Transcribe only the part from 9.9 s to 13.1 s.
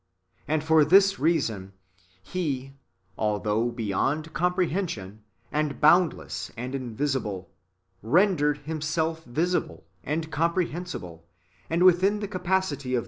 and comprehensible, and within the capacity of those» Luke i.